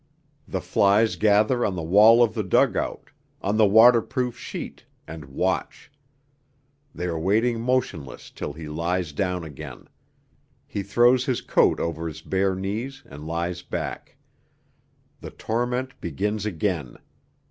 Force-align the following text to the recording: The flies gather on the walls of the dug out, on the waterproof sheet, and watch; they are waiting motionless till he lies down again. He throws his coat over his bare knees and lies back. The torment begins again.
The 0.47 0.61
flies 0.61 1.15
gather 1.15 1.63
on 1.63 1.75
the 1.75 1.83
walls 1.83 2.23
of 2.27 2.33
the 2.33 2.41
dug 2.41 2.75
out, 2.75 3.11
on 3.39 3.57
the 3.57 3.67
waterproof 3.67 4.35
sheet, 4.35 4.83
and 5.07 5.25
watch; 5.25 5.91
they 6.95 7.05
are 7.05 7.19
waiting 7.19 7.61
motionless 7.61 8.31
till 8.31 8.53
he 8.53 8.67
lies 8.67 9.11
down 9.13 9.43
again. 9.43 9.87
He 10.65 10.81
throws 10.81 11.25
his 11.27 11.41
coat 11.41 11.79
over 11.79 12.07
his 12.07 12.23
bare 12.23 12.55
knees 12.55 13.03
and 13.05 13.27
lies 13.27 13.61
back. 13.61 14.17
The 15.19 15.29
torment 15.29 15.93
begins 16.01 16.47
again. 16.47 16.97